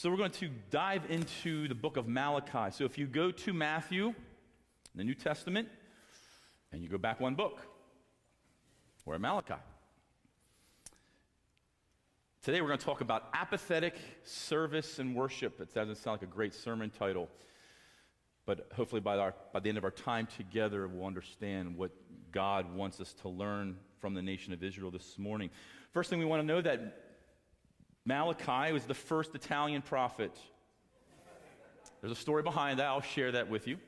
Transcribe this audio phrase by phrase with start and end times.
[0.00, 2.74] So we're going to dive into the book of Malachi.
[2.74, 4.14] So if you go to Matthew,
[4.94, 5.68] the New Testament,
[6.72, 7.60] and you go back one book,
[9.04, 9.56] we're at Malachi.
[12.42, 13.94] Today we're going to talk about apathetic
[14.24, 15.60] service and worship.
[15.60, 17.28] It doesn't sound like a great sermon title,
[18.46, 21.90] but hopefully by, our, by the end of our time together, we'll understand what
[22.32, 25.50] God wants us to learn from the nation of Israel this morning.
[25.92, 27.09] First thing we want to know that
[28.10, 30.36] Malachi was the first Italian prophet.
[32.00, 32.86] There's a story behind that.
[32.86, 33.78] I'll share that with you.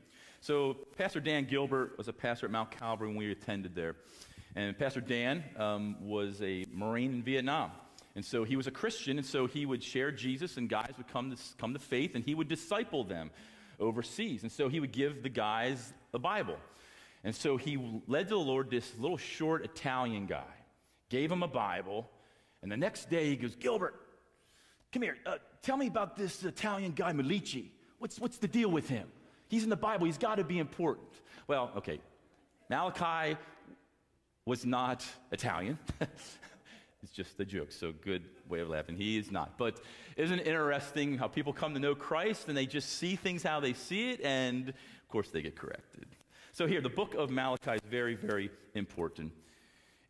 [0.41, 3.97] So, Pastor Dan Gilbert was a pastor at Mount Calvary when we attended there.
[4.55, 7.73] And Pastor Dan um, was a Marine in Vietnam.
[8.15, 11.09] And so he was a Christian, and so he would share Jesus, and guys would
[11.09, 13.33] come to, come to faith, and he would disciple them
[13.81, 14.45] overseas.
[14.45, 16.59] And so he would give the guys the Bible.
[17.25, 17.77] And so he
[18.07, 20.55] led to the Lord this little short Italian guy,
[21.09, 22.09] gave him a Bible,
[22.63, 23.95] and the next day he goes, Gilbert,
[24.93, 27.71] come here, uh, tell me about this Italian guy, Milici.
[27.99, 29.09] What's, what's the deal with him?
[29.49, 31.09] He's in the Bible, he's got to be important.
[31.49, 32.01] Well, okay,
[32.69, 33.37] Malachi
[34.45, 35.79] was not Italian.
[36.01, 38.97] it's just a joke, so good way of laughing.
[38.97, 39.57] He is not.
[39.57, 39.81] But
[40.17, 43.61] isn't it interesting how people come to know Christ and they just see things how
[43.61, 46.07] they see it, and of course they get corrected.
[46.53, 49.33] So here, the book of Malachi is very, very important.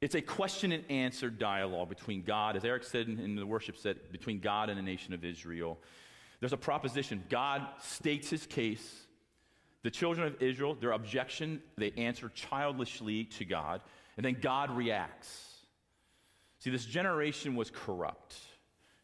[0.03, 4.11] It's a question and answer dialogue between God, as Eric said in the worship set,
[4.11, 5.79] between God and the nation of Israel.
[6.41, 7.23] There's a proposition.
[7.31, 9.07] God states his case.
[9.85, 13.81] The children of Israel, their objection, they answer childishly to God,
[14.17, 15.59] and then God reacts.
[16.59, 18.35] See, this generation was corrupt.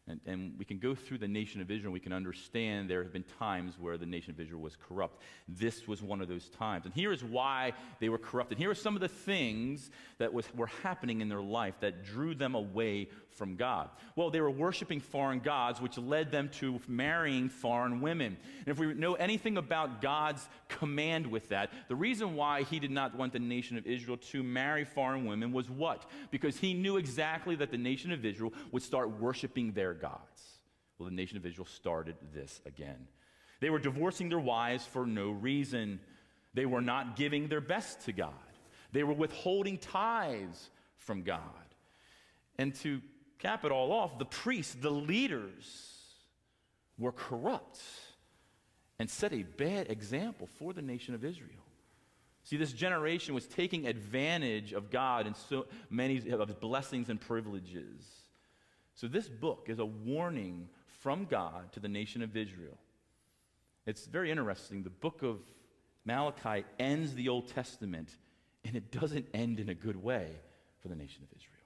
[0.09, 1.93] And, and, we can go through the nation of Israel.
[1.93, 5.21] We can understand there have been times where the nation of Israel was corrupt.
[5.47, 6.85] This was one of those times.
[6.85, 8.57] And here is why they were corrupted.
[8.57, 12.33] Here are some of the things that was, were happening in their life that drew
[12.33, 13.89] them away from God.
[14.15, 18.37] Well, they were worshiping foreign gods, which led them to marrying foreign women.
[18.59, 22.91] And if we know anything about God's command with that, the reason why he did
[22.91, 26.09] not want the nation of Israel to marry foreign women was what?
[26.31, 30.59] Because he knew exactly that the nation of Israel would start worshiping their gods.
[30.97, 33.07] Well, the nation of Israel started this again.
[33.61, 35.99] They were divorcing their wives for no reason.
[36.53, 38.33] They were not giving their best to God.
[38.91, 41.41] They were withholding tithes from God.
[42.57, 43.01] And to
[43.39, 45.95] cap it all off, the priests, the leaders,
[46.97, 47.79] were corrupt
[48.99, 51.63] and set a bad example for the nation of Israel.
[52.43, 57.19] See, this generation was taking advantage of God and so many of his blessings and
[57.19, 58.03] privileges.
[58.95, 60.67] So, this book is a warning
[60.99, 62.77] from God to the nation of Israel.
[63.85, 64.83] It's very interesting.
[64.83, 65.39] The book of
[66.05, 68.17] Malachi ends the Old Testament,
[68.65, 70.27] and it doesn't end in a good way
[70.81, 71.58] for the nation of Israel.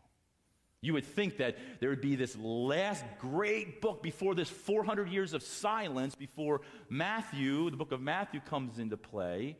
[0.83, 5.33] You would think that there would be this last great book before this 400 years
[5.33, 9.55] of silence, before Matthew, the book of Matthew, comes into play.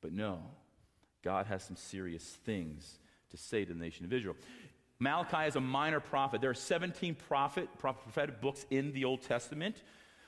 [0.00, 0.40] But no,
[1.22, 2.98] God has some serious things
[3.32, 4.34] to say to the nation of Israel.
[4.98, 6.40] Malachi is a minor prophet.
[6.40, 9.82] There are 17 prophet, prophetic books in the Old Testament.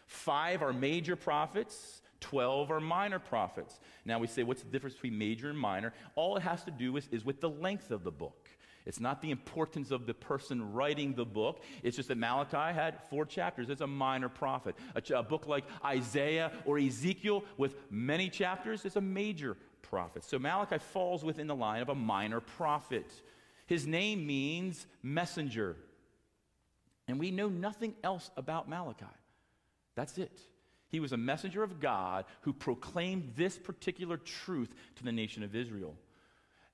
[0.06, 3.80] Five are major prophets, 12 are minor prophets.
[4.04, 5.94] Now we say, what's the difference between major and minor?
[6.16, 8.47] All it has to do is, is with the length of the book.
[8.88, 11.62] It's not the importance of the person writing the book.
[11.82, 13.68] It's just that Malachi had four chapters.
[13.68, 14.76] It's a minor prophet.
[14.94, 20.24] A, a book like Isaiah or Ezekiel with many chapters is a major prophet.
[20.24, 23.12] So Malachi falls within the line of a minor prophet.
[23.66, 25.76] His name means messenger.
[27.06, 29.04] And we know nothing else about Malachi.
[29.96, 30.40] That's it.
[30.88, 35.54] He was a messenger of God who proclaimed this particular truth to the nation of
[35.54, 35.94] Israel.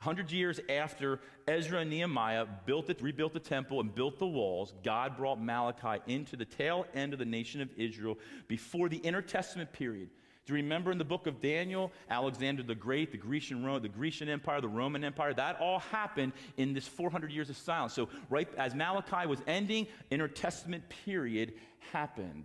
[0.04, 4.75] Hundred years after Ezra and Nehemiah built it, rebuilt the temple and built the walls,
[4.84, 9.72] God brought Malachi into the tail end of the nation of Israel before the intertestament
[9.72, 10.10] period.
[10.44, 14.28] Do you remember in the book of Daniel, Alexander the Great, the Grecian, the Grecian
[14.28, 15.32] Empire, the Roman Empire?
[15.32, 17.94] That all happened in this 400 years of silence.
[17.94, 21.54] So, right as Malachi was ending, intertestament period
[21.94, 22.44] happened.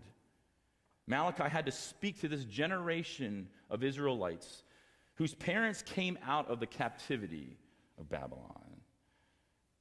[1.08, 4.64] Malachi had to speak to this generation of Israelites
[5.20, 7.58] whose parents came out of the captivity
[8.00, 8.64] of Babylon.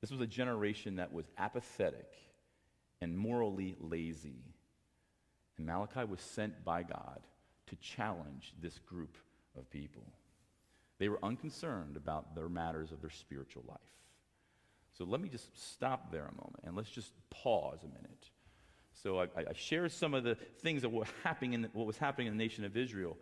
[0.00, 2.12] This was a generation that was apathetic
[3.00, 4.42] and morally lazy.
[5.56, 7.20] And Malachi was sent by God
[7.68, 9.16] to challenge this group
[9.56, 10.02] of people.
[10.98, 13.78] They were unconcerned about their matters of their spiritual life.
[14.92, 18.30] So let me just stop there a moment and let's just pause a minute.
[18.92, 21.96] So I, I shared some of the things that were happening in the, what was
[21.96, 23.16] happening in the nation of Israel.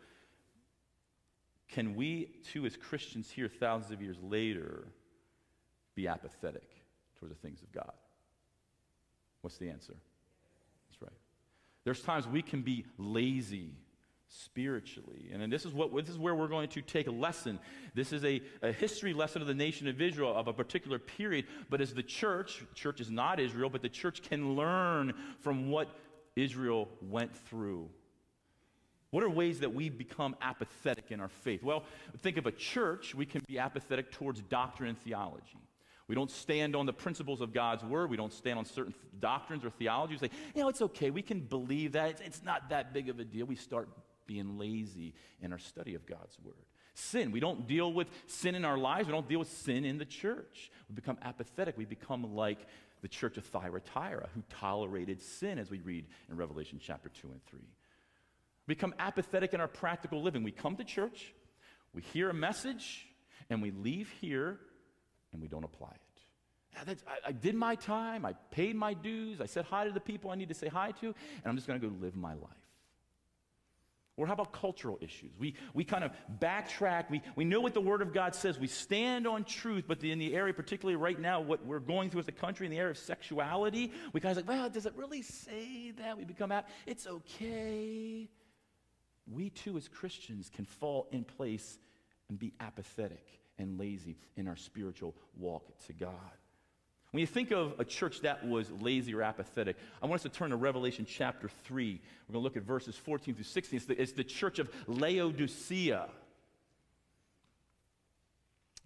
[1.76, 4.88] Can we, too, as Christians here thousands of years later,
[5.94, 6.70] be apathetic
[7.20, 7.92] towards the things of God?
[9.42, 9.94] What's the answer?
[10.88, 11.18] That's right.
[11.84, 13.74] There's times we can be lazy
[14.26, 15.28] spiritually.
[15.30, 17.58] And, this, is what, this is where we're going to take a lesson.
[17.92, 21.44] This is a, a history lesson of the nation of Israel of a particular period.
[21.68, 25.12] But as the church, church is not Israel, but the church can learn
[25.42, 25.88] from what
[26.36, 27.90] Israel went through.
[29.10, 31.62] What are ways that we become apathetic in our faith?
[31.62, 31.84] Well,
[32.22, 35.60] think of a church, we can be apathetic towards doctrine and theology.
[36.08, 38.10] We don't stand on the principles of God's word.
[38.10, 40.14] We don't stand on certain th- doctrines or theology.
[40.14, 41.10] We say, you know, it's okay.
[41.10, 42.10] We can believe that.
[42.10, 43.46] It's, it's not that big of a deal.
[43.46, 43.88] We start
[44.26, 46.54] being lazy in our study of God's word.
[46.94, 49.06] Sin, we don't deal with sin in our lives.
[49.06, 50.70] We don't deal with sin in the church.
[50.88, 51.76] We become apathetic.
[51.76, 52.66] We become like
[53.02, 57.44] the church of Thyatira, who tolerated sin, as we read in Revelation chapter 2 and
[57.44, 57.60] 3.
[58.66, 60.42] Become apathetic in our practical living.
[60.42, 61.32] We come to church,
[61.92, 63.06] we hear a message,
[63.48, 64.58] and we leave here
[65.32, 66.00] and we don't apply it.
[66.78, 70.00] Ah, I, I, did my time, I paid my dues, I said hi to the
[70.00, 71.14] people I need to say hi to, and
[71.46, 72.66] I'm just going to go live my life.
[74.18, 75.30] Or how about cultural issues?
[75.38, 76.10] We, we kind of
[76.40, 77.10] backtrack.
[77.10, 78.58] We, we know what the Word of God says.
[78.58, 82.20] We stand on truth, but in the area, particularly right now, what we're going through
[82.20, 84.94] as a country in the area of sexuality, we kind of like, well, does it
[84.96, 86.16] really say that?
[86.16, 88.26] We become out, it's okay.
[89.30, 91.78] We too, as Christians, can fall in place
[92.28, 93.24] and be apathetic
[93.58, 96.12] and lazy in our spiritual walk to God.
[97.12, 100.28] When you think of a church that was lazy or apathetic, I want us to
[100.28, 101.92] turn to Revelation chapter 3.
[102.28, 103.76] We're going to look at verses 14 through 16.
[103.76, 106.08] It's the, it's the church of Laodicea.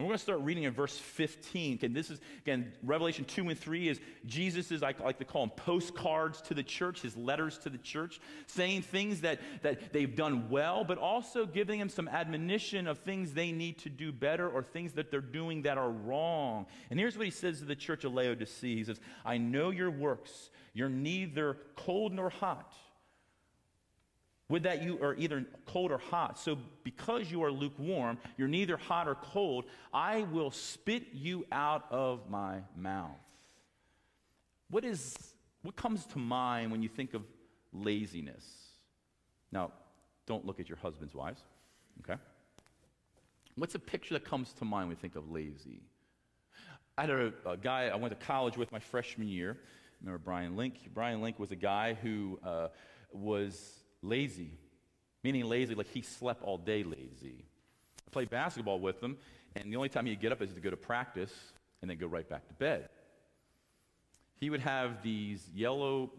[0.00, 1.80] We're going to start reading in verse 15.
[1.82, 5.54] And this is, again, Revelation 2 and 3 is Jesus' I like to call them
[5.56, 10.48] postcards to the church, his letters to the church, saying things that, that they've done
[10.48, 14.62] well, but also giving them some admonition of things they need to do better or
[14.62, 16.64] things that they're doing that are wrong.
[16.88, 19.90] And here's what he says to the church of Laodicea He says, I know your
[19.90, 20.48] works.
[20.72, 22.72] You're neither cold nor hot.
[24.50, 26.36] Would that you are either cold or hot.
[26.36, 29.64] So, because you are lukewarm, you're neither hot or cold,
[29.94, 33.10] I will spit you out of my mouth.
[34.68, 35.16] What is
[35.62, 37.22] what comes to mind when you think of
[37.72, 38.44] laziness?
[39.52, 39.70] Now,
[40.26, 41.42] don't look at your husband's wives,
[42.00, 42.20] okay?
[43.54, 45.82] What's a picture that comes to mind when you think of lazy?
[46.98, 49.58] I had a, a guy I went to college with my freshman year.
[50.00, 50.74] Remember Brian Link?
[50.92, 52.68] Brian Link was a guy who uh,
[53.12, 54.52] was lazy,
[55.22, 57.44] meaning lazy like he slept all day lazy.
[58.06, 59.16] I played basketball with him,
[59.56, 61.32] and the only time he'd get up is to go to practice
[61.80, 62.88] and then go right back to bed.
[64.36, 66.10] He would have these yellow,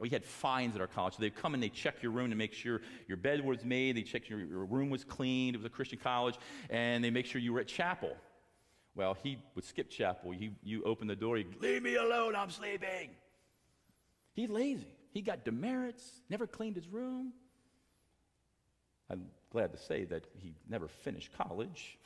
[0.00, 1.14] we had fines at our college.
[1.14, 3.96] So they'd come and they'd check your room to make sure your bed was made,
[3.96, 6.36] they checked your, your room was cleaned, it was a Christian college,
[6.70, 8.14] and they make sure you were at chapel.
[8.94, 10.30] Well, he would skip chapel.
[10.30, 13.10] He, you open the door, he'd, leave me alone, I'm sleeping.
[14.34, 14.95] He's lazy.
[15.16, 17.32] He got demerits, never cleaned his room.
[19.08, 21.96] I'm glad to say that he never finished college.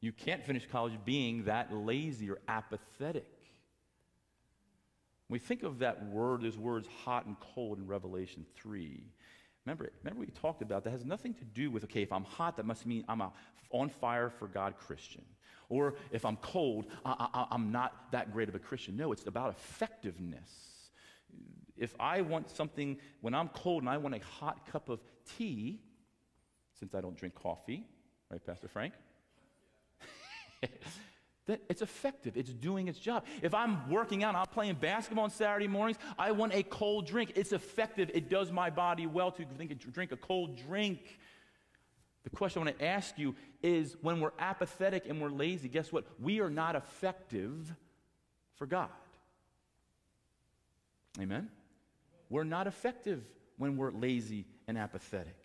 [0.00, 3.28] You can't finish college being that lazy or apathetic.
[5.28, 8.98] When we think of that word, those words hot and cold in Revelation 3,
[9.66, 12.56] remember, remember we talked about that has nothing to do with, okay, if I'm hot,
[12.56, 13.30] that must mean I'm a
[13.68, 15.22] on fire for God Christian.
[15.68, 18.96] Or if I'm cold, I, I, I'm not that great of a Christian.
[18.96, 20.75] No, it's about effectiveness
[21.76, 25.00] if I want something, when I'm cold and I want a hot cup of
[25.36, 25.80] tea,
[26.78, 27.84] since I don't drink coffee,
[28.30, 28.94] right, Pastor Frank?
[31.46, 32.36] that it's effective.
[32.36, 33.24] It's doing its job.
[33.42, 37.32] If I'm working out, I'm playing basketball on Saturday mornings, I want a cold drink.
[37.36, 38.10] It's effective.
[38.14, 41.00] It does my body well to drink a cold drink.
[42.24, 45.92] The question I want to ask you is when we're apathetic and we're lazy, guess
[45.92, 46.04] what?
[46.20, 47.72] We are not effective
[48.56, 48.88] for God.
[51.20, 51.48] Amen?
[52.28, 53.22] We're not effective
[53.56, 55.36] when we're lazy and apathetic.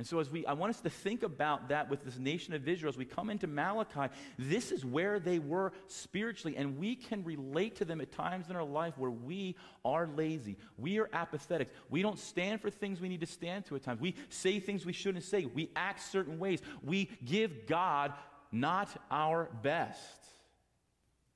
[0.00, 2.66] And so, as we, I want us to think about that with this nation of
[2.66, 2.88] Israel.
[2.88, 7.76] As we come into Malachi, this is where they were spiritually, and we can relate
[7.76, 10.56] to them at times in our life where we are lazy.
[10.78, 11.68] We are apathetic.
[11.90, 14.00] We don't stand for things we need to stand to at times.
[14.00, 15.44] We say things we shouldn't say.
[15.44, 16.62] We act certain ways.
[16.82, 18.14] We give God
[18.50, 20.00] not our best.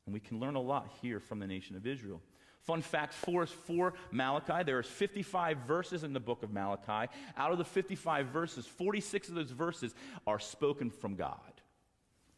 [0.06, 2.22] And we can learn a lot here from the nation of Israel.
[2.64, 7.12] Fun fact for for Malachi, there's 55 verses in the book of Malachi.
[7.36, 9.94] Out of the 55 verses, 46 of those verses
[10.26, 11.38] are spoken from God.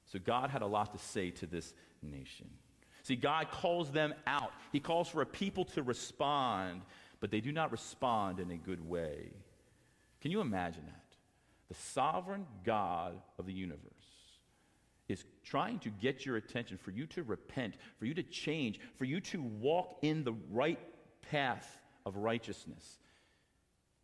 [0.07, 2.49] So God had a lot to say to this nation.
[3.03, 4.51] See, God calls them out.
[4.73, 6.83] He calls for a people to respond,
[7.21, 9.31] but they do not respond in a good way.
[10.21, 11.05] Can you imagine that?
[11.69, 13.96] The sovereign God of the universe
[15.09, 19.05] is trying to get your attention, for you to repent, for you to change, for
[19.05, 20.81] you to walk in the right
[21.31, 22.99] path of righteousness.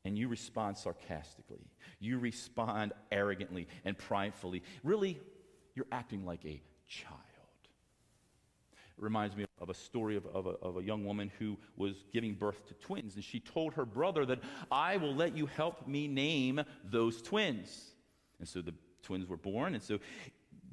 [0.04, 1.64] and you respond sarcastically.
[2.00, 4.62] You respond arrogantly and pridefully.
[4.82, 5.20] Really,
[5.74, 7.18] you're acting like a child.
[8.98, 12.04] It reminds me of a story of, of, a, of a young woman who was
[12.12, 14.40] giving birth to twins, and she told her brother that
[14.70, 17.92] I will let you help me name those twins.
[18.38, 19.98] And so the twins were born, and so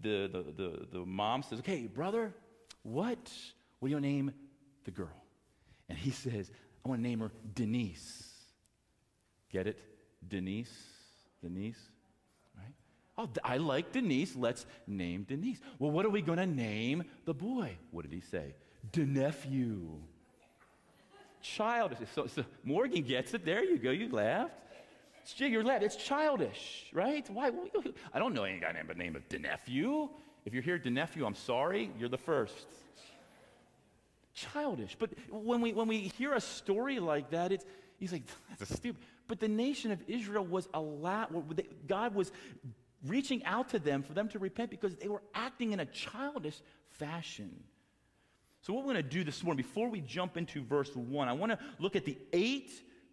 [0.01, 2.33] the, the, the, the mom says, Okay, brother,
[2.83, 3.31] what
[3.81, 4.31] will you name
[4.85, 5.23] the girl?
[5.87, 6.51] And he says,
[6.85, 8.29] I want to name her Denise.
[9.51, 9.79] Get it?
[10.27, 10.71] Denise?
[11.41, 11.79] Denise?
[12.55, 12.73] Right?
[13.17, 14.35] Oh, I like Denise.
[14.35, 15.59] Let's name Denise.
[15.79, 17.77] Well, what are we going to name the boy?
[17.91, 18.53] What did he say?
[18.91, 19.99] The nephew.
[21.41, 21.99] Childish.
[22.13, 23.45] So, so Morgan gets it.
[23.45, 23.91] There you go.
[23.91, 24.53] You laughed.
[25.21, 25.63] It's, you're.
[25.83, 27.29] It's childish, right?
[27.29, 27.51] Why?
[28.13, 30.09] I don't know any guy named the name of the nephew.
[30.45, 31.91] If you're here, the nephew, I'm sorry.
[31.99, 32.67] You're the first
[34.33, 34.95] childish.
[34.97, 37.65] But when we, when we hear a story like that, it's,
[37.97, 38.23] he's like,
[38.57, 39.01] that's a stupid.
[39.27, 42.31] But the nation of Israel was allowed, God was
[43.05, 46.59] reaching out to them for them to repent because they were acting in a childish
[46.89, 47.63] fashion.
[48.61, 51.33] So, what we're going to do this morning, before we jump into verse 1, I
[51.33, 52.71] want to look at the eight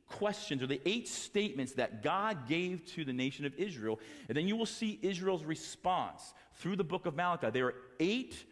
[0.09, 3.99] questions or the eight statements that God gave to the nation of Israel.
[4.29, 7.51] And then you will see Israel's response through the book of Malachi.
[7.51, 8.45] There are eight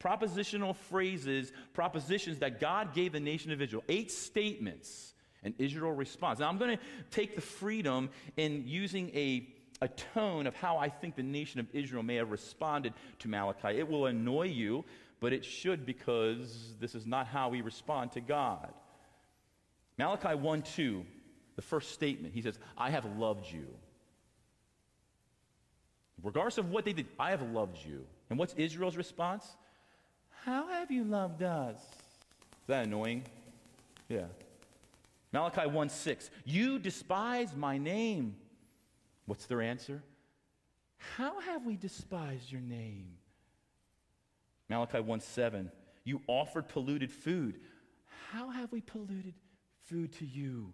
[0.00, 6.40] propositional phrases, propositions that God gave the nation of Israel, eight statements, and Israel responds.
[6.40, 9.48] Now, I'm going to take the freedom in using a,
[9.80, 13.78] a tone of how I think the nation of Israel may have responded to Malachi.
[13.78, 14.84] It will annoy you,
[15.20, 18.72] but it should because this is not how we respond to God.
[20.00, 21.04] Malachi 1 2,
[21.56, 23.66] the first statement, he says, I have loved you.
[26.22, 28.06] Regardless of what they did, I have loved you.
[28.30, 29.44] And what's Israel's response?
[30.46, 31.76] How have you loved us?
[31.76, 33.24] Is that annoying?
[34.08, 34.24] Yeah.
[35.34, 36.30] Malachi 1 6.
[36.46, 38.36] You despise my name.
[39.26, 40.02] What's their answer?
[40.96, 43.18] How have we despised your name?
[44.70, 45.70] Malachi 1 7.
[46.04, 47.60] You offered polluted food.
[48.32, 49.34] How have we polluted
[49.90, 50.72] food to you?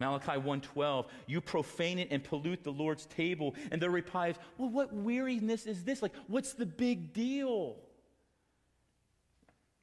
[0.00, 3.54] Malachi 1:12, you profane it and pollute the Lord's table.
[3.70, 6.02] And their reply is, well, what weariness is this?
[6.02, 7.76] Like, what's the big deal?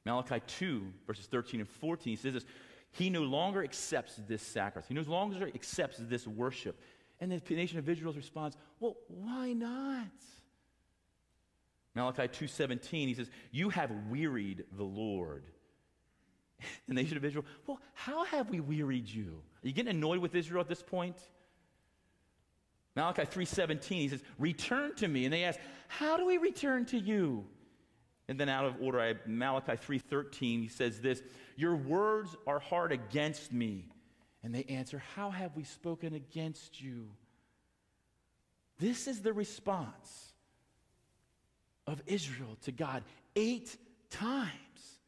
[0.04, 2.46] Malachi 2, verses 13 and 14 he says this
[2.92, 6.80] He no longer accepts this sacrifice, he no longer accepts this worship.
[7.20, 10.06] And the nation of Israel responds, Well, why not?
[11.94, 15.44] Malachi 2:17 he says, "You have wearied the Lord."
[16.88, 20.34] The nation of Israel, "Well, how have we wearied you?" Are you getting annoyed with
[20.34, 21.16] Israel at this point?
[22.96, 26.98] Malachi 3:17 he says, "Return to me." And they ask, "How do we return to
[26.98, 27.48] you?"
[28.28, 31.22] And then out of order, I Malachi 3:13, he says this,
[31.56, 33.92] "Your words are hard against me."
[34.42, 37.16] And they answer, "How have we spoken against you?"
[38.78, 40.32] This is the response
[41.86, 43.04] of Israel to God
[43.36, 43.76] 8
[44.10, 44.99] times.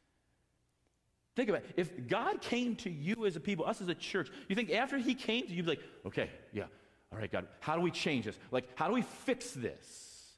[1.35, 1.71] Think about it.
[1.77, 4.97] If God came to you as a people, us as a church, you think after
[4.97, 6.65] he came to you, you'd be like, okay, yeah,
[7.11, 8.37] all right, God, how do we change this?
[8.51, 10.31] Like, how do we fix this?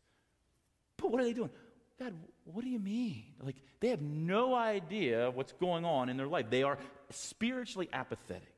[0.97, 1.49] But what are they doing?
[1.99, 2.13] God,
[2.45, 3.23] what do you mean?
[3.41, 6.47] Like, they have no idea what's going on in their life.
[6.49, 6.77] They are
[7.09, 8.53] spiritually apathetic.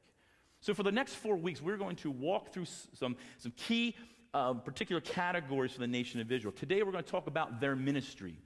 [0.62, 3.96] So, for the next four weeks, we're going to walk through some, some key
[4.34, 6.52] uh, particular categories for the nation of Israel.
[6.52, 8.38] Today, we're going to talk about their ministry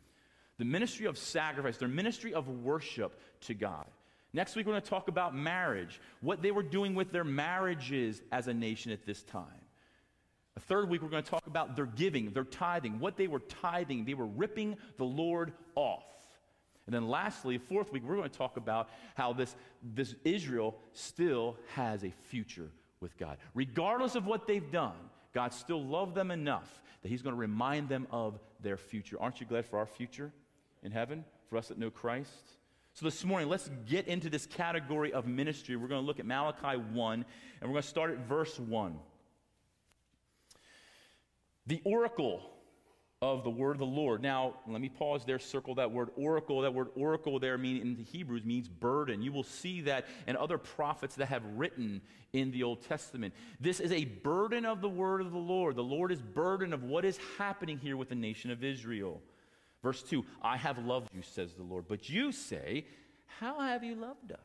[0.62, 3.88] the ministry of sacrifice, their ministry of worship to God.
[4.32, 8.22] Next week, we're going to talk about marriage, what they were doing with their marriages
[8.32, 9.48] as a nation at this time.
[10.56, 13.40] A third week, we're going to talk about their giving, their tithing, what they were
[13.40, 14.06] tithing.
[14.06, 16.04] They were ripping the Lord off.
[16.86, 21.58] And then lastly, fourth week, we're going to talk about how this, this Israel still
[21.74, 23.40] has a future with God.
[23.56, 24.94] Regardless of what they've done,
[25.34, 29.18] God still loved them enough that He's going to remind them of their future.
[29.20, 30.32] Aren't you glad for our future
[30.84, 32.30] in heaven, for us that know Christ?
[32.94, 35.76] So this morning, let's get into this category of ministry.
[35.76, 37.26] We're going to look at Malachi 1, and
[37.62, 39.00] we're going to start at verse 1.
[41.68, 42.42] The oracle
[43.22, 44.22] of the word of the Lord.
[44.22, 46.62] Now, let me pause there, circle that word oracle.
[46.62, 49.22] That word oracle there mean, in the Hebrews means burden.
[49.22, 52.02] You will see that in other prophets that have written
[52.34, 53.36] in the Old Testament.
[53.60, 55.76] This is a burden of the word of the Lord.
[55.76, 59.22] The Lord is burden of what is happening here with the nation of Israel.
[59.84, 61.86] Verse 2 I have loved you, says the Lord.
[61.88, 62.86] But you say,
[63.40, 64.40] How have you loved us?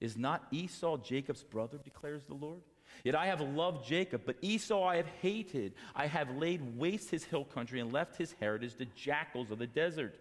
[0.00, 2.60] Is not Esau Jacob's brother, declares the Lord?
[3.02, 5.74] Yet I have loved Jacob, but Esau I have hated.
[5.94, 9.66] I have laid waste his hill country and left his heritage to jackals of the
[9.66, 10.14] desert.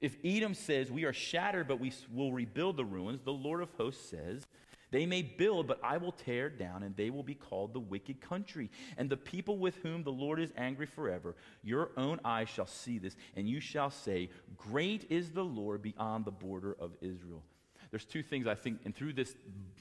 [0.00, 3.70] If Edom says, We are shattered, but we will rebuild the ruins, the Lord of
[3.76, 4.46] hosts says,
[4.90, 8.20] They may build, but I will tear down, and they will be called the wicked
[8.20, 8.70] country.
[8.96, 12.98] And the people with whom the Lord is angry forever, your own eyes shall see
[12.98, 17.42] this, and you shall say, Great is the Lord beyond the border of Israel.
[17.90, 19.34] There's two things I think, and through, this,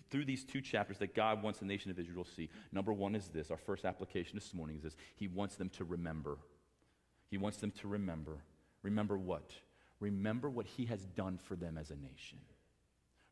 [0.10, 2.50] through these two chapters, that God wants the nation of Israel to see.
[2.72, 5.84] Number one is this our first application this morning is this He wants them to
[5.84, 6.38] remember.
[7.30, 8.44] He wants them to remember.
[8.82, 9.52] Remember what?
[10.00, 12.40] Remember what He has done for them as a nation.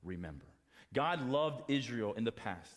[0.04, 0.46] Remember.
[0.96, 2.72] God loved Israel in the past.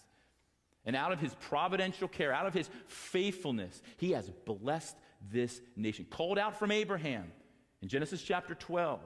[0.84, 4.96] And out of his providential care, out of his faithfulness, he has blessed
[5.30, 6.06] this nation.
[6.10, 7.32] Called out from Abraham
[7.80, 9.00] in Genesis chapter 12,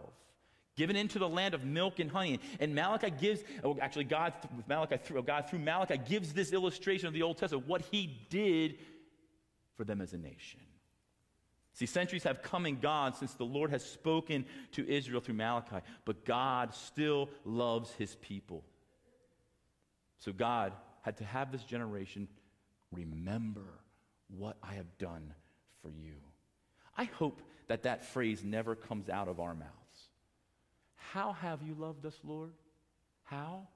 [0.77, 2.41] given into the land of milk and honey.
[2.61, 6.53] And Malachi gives, oh, actually, God, with Malachi, through, oh, God through Malachi gives this
[6.53, 8.79] illustration of the Old Testament, what he did
[9.77, 10.61] for them as a nation.
[11.75, 15.79] See, centuries have come and gone since the Lord has spoken to Israel through Malachi,
[16.05, 18.63] but God still loves his people.
[20.25, 22.29] So God had to have this generation
[22.93, 23.67] remember
[24.29, 25.35] what I have done
[25.83, 26.15] for you.
[26.97, 29.73] I hope that that phrase never comes out of our mouths.
[30.95, 32.53] How have you loved us, Lord?
[33.25, 33.67] How?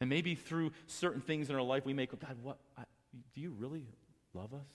[0.00, 2.58] And maybe through certain things in our life, we go, God, what?
[2.78, 2.84] I,
[3.34, 3.84] do you really
[4.32, 4.70] love us?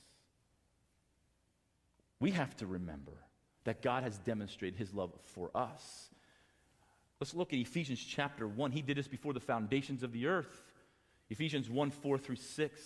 [2.20, 3.14] We have to remember
[3.64, 6.10] that God has demonstrated his love for us
[7.24, 8.72] Let's look at Ephesians chapter 1.
[8.72, 10.62] He did this before the foundations of the earth.
[11.30, 12.82] Ephesians 1 4 through 6.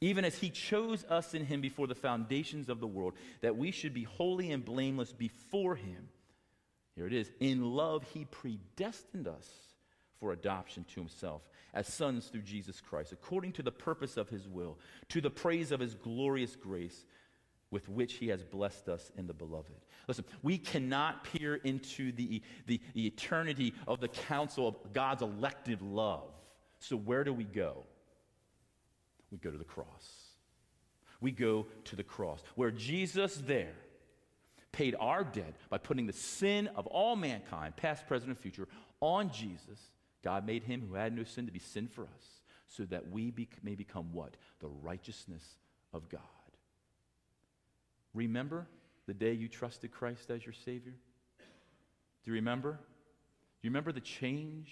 [0.00, 3.12] Even as he chose us in him before the foundations of the world,
[3.42, 6.08] that we should be holy and blameless before him.
[6.94, 7.30] Here it is.
[7.38, 9.46] In love, he predestined us
[10.18, 11.42] for adoption to himself
[11.74, 14.78] as sons through Jesus Christ, according to the purpose of his will,
[15.10, 17.04] to the praise of his glorious grace
[17.70, 19.74] with which he has blessed us in the beloved.
[20.06, 25.82] Listen, we cannot peer into the, the, the, eternity of the counsel of God's elective
[25.82, 26.30] love.
[26.78, 27.84] So, where do we go?
[29.30, 29.86] We go to the cross.
[31.20, 33.74] We go to the cross, where Jesus there
[34.72, 38.68] paid our debt by putting the sin of all mankind, past, present, and future,
[39.00, 39.80] on Jesus.
[40.22, 43.30] God made him who had no sin to be sin for us, so that we
[43.30, 44.36] be, may become what?
[44.60, 45.44] The righteousness
[45.92, 46.20] of God.
[48.14, 48.66] Remember
[49.06, 50.94] the day you trusted Christ as your Savior?
[52.24, 52.72] Do you remember?
[52.72, 54.70] Do you remember the change?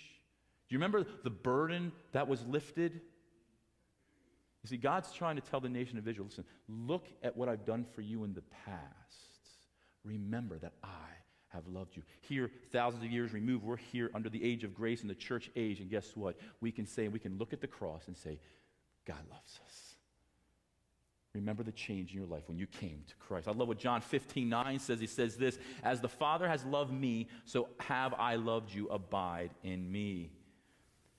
[0.69, 3.01] Do you remember the burden that was lifted?
[4.63, 7.65] You see, God's trying to tell the nation of Israel listen, look at what I've
[7.65, 8.83] done for you in the past.
[10.05, 11.07] Remember that I
[11.49, 12.03] have loved you.
[12.23, 15.51] Here, thousands of years removed, we're here under the age of grace in the church
[15.57, 16.37] age, and guess what?
[16.61, 18.41] We can say, we can look at the cross and say,
[19.07, 19.86] God loves us.
[21.37, 23.47] Remember the change in your life when you came to Christ.
[23.47, 25.01] I love what John 15, 9 says.
[25.01, 28.89] He says this As the Father has loved me, so have I loved you.
[28.89, 30.33] Abide in me.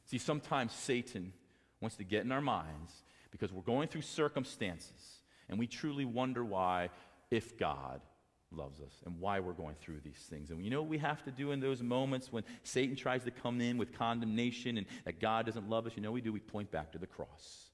[0.05, 1.33] See, sometimes Satan
[1.81, 6.43] wants to get in our minds because we're going through circumstances and we truly wonder
[6.43, 6.89] why,
[7.29, 8.01] if God
[8.51, 10.49] loves us and why we're going through these things.
[10.49, 13.31] And you know what we have to do in those moments when Satan tries to
[13.31, 15.93] come in with condemnation and that God doesn't love us?
[15.95, 16.31] You know we do?
[16.31, 17.69] We point back to the cross,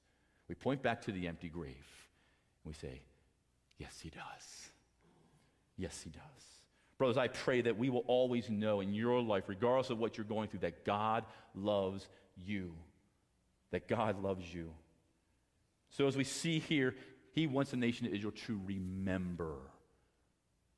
[0.48, 2.03] we point back to the empty grave.
[2.64, 3.02] We say,
[3.78, 4.70] Yes, He does.
[5.76, 6.20] Yes, He does.
[6.96, 10.24] Brothers, I pray that we will always know in your life, regardless of what you're
[10.24, 11.24] going through, that God
[11.54, 12.72] loves you.
[13.72, 14.70] That God loves you.
[15.90, 16.94] So, as we see here,
[17.32, 19.54] He wants the nation of Israel to remember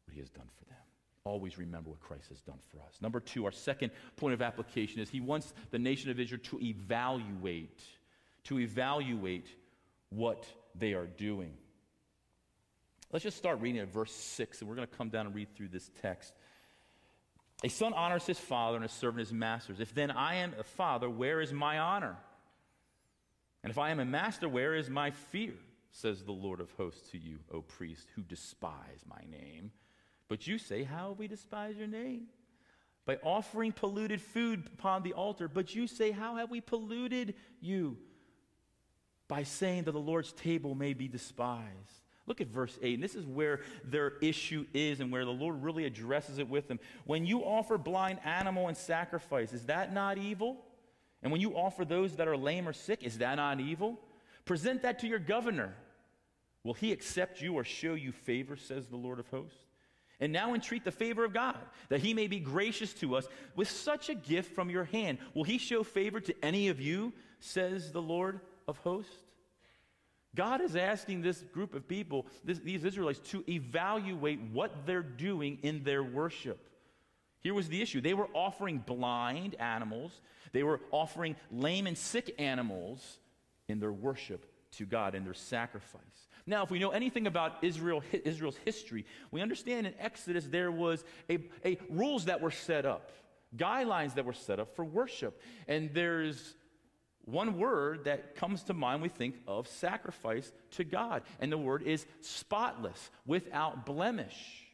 [0.05, 0.79] what He has done for them.
[1.25, 2.96] Always remember what Christ has done for us.
[3.03, 6.61] Number two, our second point of application is He wants the nation of Israel to
[6.62, 7.83] evaluate,
[8.44, 9.49] to evaluate
[10.09, 11.53] what they are doing.
[13.16, 15.48] Let's just start reading at verse 6, and we're going to come down and read
[15.57, 16.35] through this text.
[17.64, 19.81] A son honors his father, and a servant his masters.
[19.81, 22.18] If then I am a father, where is my honor?
[23.62, 25.55] And if I am a master, where is my fear?
[25.92, 29.70] Says the Lord of hosts to you, O priest, who despise my name.
[30.29, 32.26] But you say, How we despised your name?
[33.07, 35.48] By offering polluted food upon the altar.
[35.48, 37.96] But you say, How have we polluted you?
[39.26, 42.02] By saying that the Lord's table may be despised.
[42.26, 45.62] Look at verse 8, and this is where their issue is and where the Lord
[45.62, 46.80] really addresses it with them.
[47.04, 50.64] When you offer blind animal and sacrifice, is that not evil?
[51.22, 54.00] And when you offer those that are lame or sick, is that not evil?
[54.44, 55.74] Present that to your governor.
[56.64, 59.58] Will he accept you or show you favor, says the Lord of hosts?
[60.18, 61.58] And now entreat the favor of God,
[61.90, 65.18] that he may be gracious to us with such a gift from your hand.
[65.34, 69.25] Will he show favor to any of you, says the Lord of hosts?
[70.37, 75.59] God is asking this group of people, this, these Israelites, to evaluate what they're doing
[75.62, 76.68] in their worship.
[77.40, 80.20] Here was the issue they were offering blind animals,
[80.53, 83.18] they were offering lame and sick animals
[83.68, 86.03] in their worship to God and their sacrifice.
[86.44, 91.05] Now, if we know anything about Israel, Israel's history, we understand in Exodus there was
[91.31, 93.12] a, a rules that were set up,
[93.57, 95.40] guidelines that were set up for worship.
[95.66, 96.56] And there's
[97.26, 101.82] one word that comes to mind we think of sacrifice to God, and the word
[101.82, 104.66] is spotless, without blemish.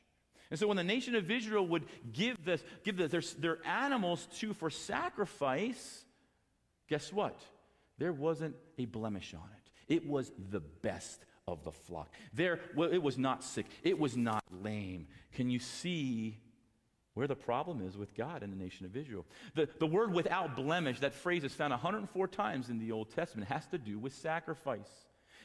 [0.51, 4.29] And so when the nation of Israel would give, this, give the, their, their animals
[4.41, 6.05] to for sacrifice,
[6.89, 7.41] guess what?
[7.97, 9.95] There wasn't a blemish on it.
[9.95, 12.13] It was the best of the flock.
[12.35, 13.65] There, well, it was not sick.
[13.83, 15.07] It was not lame.
[15.33, 16.39] Can you see
[17.15, 19.27] where the problem is with God and the nation of Israel?
[19.55, 23.49] The, the word without blemish, that phrase is found 104 times in the Old Testament,
[23.49, 24.91] has to do with sacrifice.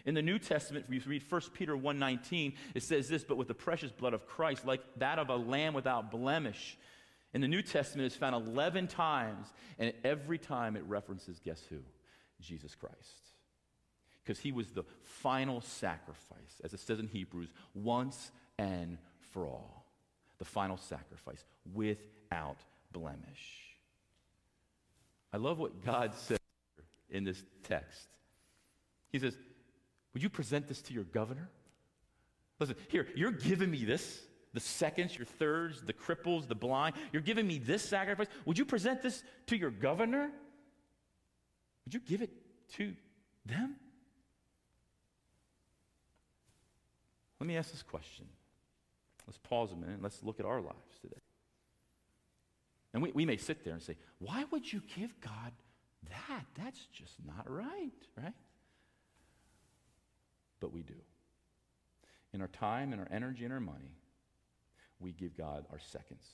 [0.06, 3.50] In the New Testament, if you read 1 Peter 1.19, it says this, but with
[3.50, 6.78] the precious blood of Christ, like that of a lamb without blemish.
[7.34, 11.80] In the New Testament, it's found 11 times, and every time it references, guess who?
[12.40, 12.96] Jesus Christ.
[14.24, 18.98] Because he was the final sacrifice, as it says in Hebrews, once and
[19.34, 19.77] for all.
[20.40, 22.58] The final sacrifice, without
[22.92, 23.76] blemish.
[25.34, 26.40] I love what God says
[27.10, 28.08] in this text.
[29.12, 29.36] He says,
[30.14, 31.50] would you present this to your governor?
[32.60, 34.22] Listen, here, you're giving me this
[34.54, 36.96] the seconds, your thirds, the cripples, the blind.
[37.12, 38.28] You're giving me this sacrifice.
[38.46, 40.32] Would you present this to your governor?
[41.86, 42.32] Would you give it
[42.74, 42.94] to
[43.46, 43.76] them?
[47.40, 48.26] Let me ask this question.
[49.28, 51.22] Let's pause a minute and let's look at our lives today.
[52.94, 55.52] And we, we may sit there and say, why would you give God
[56.10, 56.46] that?
[56.56, 58.34] That's just not right, right?
[60.60, 60.96] but we do.
[62.34, 63.96] In our time and our energy and our money,
[65.00, 66.26] we give God our seconds.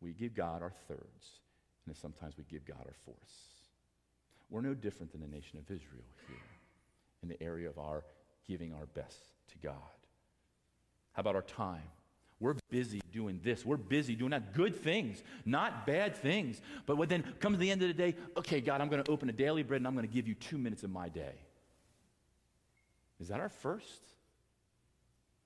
[0.00, 1.40] We give God our thirds.
[1.86, 3.34] And sometimes we give God our fourths.
[4.50, 6.36] We're no different than the nation of Israel here
[7.22, 8.04] in the area of our
[8.46, 9.74] giving our best to God.
[11.12, 11.82] How about our time?
[12.40, 13.64] We're busy doing this.
[13.64, 14.52] We're busy doing that.
[14.52, 16.60] Good things, not bad things.
[16.84, 19.28] But when then comes the end of the day, okay, God, I'm going to open
[19.28, 21.34] a daily bread and I'm going to give you two minutes of my day.
[23.20, 24.02] Is that our first?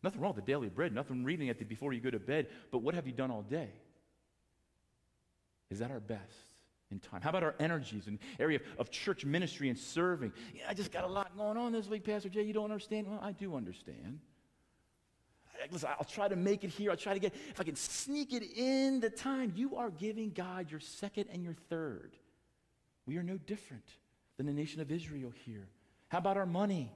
[0.02, 2.78] Nothing wrong with the daily bread, nothing reading it before you go to bed, but
[2.78, 3.68] what have you done all day?
[5.70, 6.54] Is that our best
[6.90, 7.20] in time?
[7.20, 10.32] How about our energies in area of church ministry and serving?
[10.54, 12.42] Yeah, I just got a lot going on this week, Pastor Jay.
[12.42, 13.08] You don't understand?
[13.08, 14.20] Well, I do understand.
[15.70, 16.90] Listen, I'll try to make it here.
[16.90, 20.30] I'll try to get, if I can sneak it in the time, you are giving
[20.30, 22.16] God your second and your third.
[23.06, 23.84] We are no different
[24.36, 25.68] than the nation of Israel here.
[26.08, 26.92] How about our money?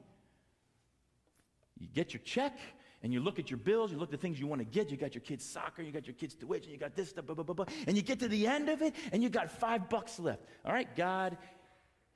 [1.78, 2.58] You get your check
[3.02, 4.90] and you look at your bills, you look at the things you want to get.
[4.90, 7.34] You got your kids' soccer, you got your kids' tuition, you got this stuff, blah,
[7.34, 7.66] blah, blah, blah.
[7.86, 10.42] And you get to the end of it and you got five bucks left.
[10.64, 11.36] All right, God,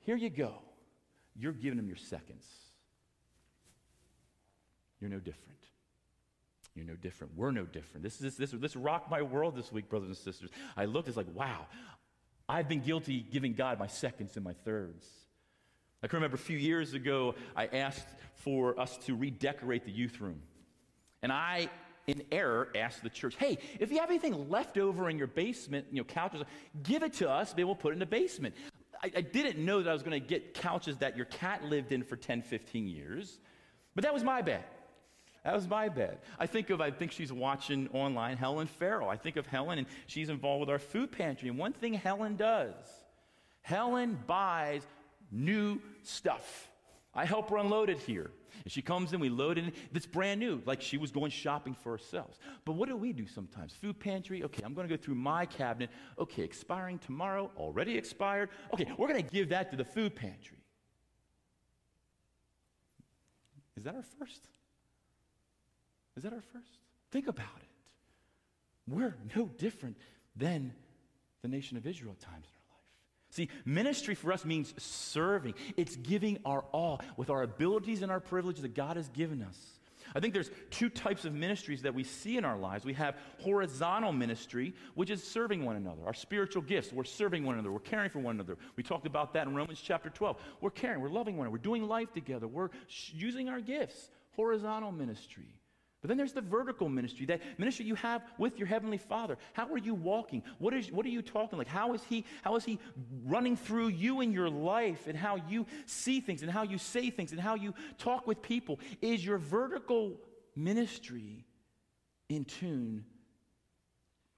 [0.05, 0.53] here you go.
[1.35, 2.45] You're giving them your seconds.
[4.99, 5.57] You're no different.
[6.77, 7.35] You're no different.
[7.35, 8.03] We're no different.
[8.03, 10.51] This, is, this, this rocked my world this week, brothers and sisters.
[10.77, 11.65] I looked, it's like, wow,
[12.47, 15.07] I've been guilty giving God my seconds and my thirds.
[16.03, 20.21] I can remember a few years ago, I asked for us to redecorate the youth
[20.21, 20.39] room.
[21.23, 21.69] And I,
[22.05, 25.87] in error, asked the church, hey, if you have anything left over in your basement,
[25.91, 26.43] you know, couches,
[26.83, 28.53] give it to us, maybe we'll put it in the basement.
[29.01, 31.91] I, I didn't know that I was going to get couches that your cat lived
[31.91, 33.39] in for 10, 15 years,
[33.95, 34.63] but that was my bad.
[35.47, 36.17] That was my bed.
[36.37, 39.07] I think of, I think she's watching online, Helen Farrell.
[39.07, 41.47] I think of Helen, and she's involved with our food pantry.
[41.47, 42.75] And one thing Helen does,
[43.61, 44.85] Helen buys
[45.31, 46.67] new stuff.
[47.15, 48.29] I help her unload it here.
[48.65, 49.73] And she comes in, we load it in.
[49.93, 52.39] It's brand new, like she was going shopping for ourselves.
[52.65, 53.71] But what do we do sometimes?
[53.71, 55.91] Food pantry, okay, I'm going to go through my cabinet.
[56.19, 58.49] Okay, expiring tomorrow, already expired.
[58.73, 60.57] Okay, we're going to give that to the food pantry.
[63.77, 64.49] Is that our first?
[66.17, 66.79] Is that our first?
[67.11, 68.91] Think about it.
[68.91, 69.97] We're no different
[70.35, 70.73] than
[71.43, 73.29] the nation of Israel at times in our life.
[73.29, 75.53] See, ministry for us means serving.
[75.77, 79.57] It's giving our all with our abilities and our privileges that God has given us.
[80.15, 82.85] I think there's two types of ministries that we see in our lives.
[82.85, 86.01] We have horizontal ministry, which is serving one another.
[86.05, 87.71] Our spiritual gifts, we're serving one another.
[87.71, 88.57] We're caring for one another.
[88.77, 90.37] We talked about that in Romans chapter 12.
[90.61, 91.57] We're caring, we're loving one another.
[91.57, 92.47] We're doing life together.
[92.47, 92.69] We're
[93.13, 94.09] using our gifts.
[94.35, 95.56] Horizontal ministry.
[96.07, 99.37] But then there's the vertical ministry, that ministry you have with your heavenly Father.
[99.51, 100.41] How are you walking?
[100.57, 101.67] What, is, what are you talking like?
[101.67, 102.79] How is, he, how is He
[103.25, 107.09] running through you in your life and how you see things and how you say
[107.09, 108.79] things and how you talk with people?
[109.01, 110.17] Is your vertical
[110.55, 111.45] ministry
[112.29, 113.05] in tune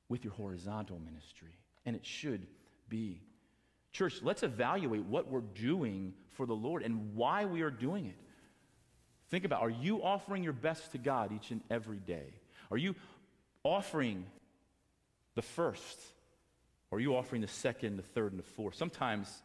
[0.09, 1.57] with your horizontal ministry.
[1.85, 2.45] And it should
[2.89, 3.21] be.
[3.91, 8.15] Church, let's evaluate what we're doing for the Lord and why we are doing it.
[9.29, 12.33] Think about are you offering your best to God each and every day?
[12.71, 12.95] Are you
[13.63, 14.25] offering
[15.35, 15.99] the first?
[16.91, 18.75] Or are you offering the second, the third, and the fourth?
[18.75, 19.43] Sometimes